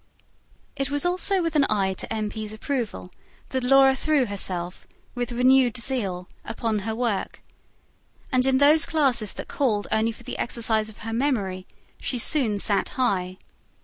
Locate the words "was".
0.89-1.05